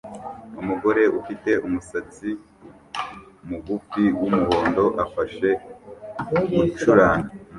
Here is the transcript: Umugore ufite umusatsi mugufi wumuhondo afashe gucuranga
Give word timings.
Umugore 0.61 1.03
ufite 1.19 1.51
umusatsi 1.65 2.29
mugufi 3.47 4.03
wumuhondo 4.19 4.85
afashe 5.03 5.49
gucuranga 6.57 7.29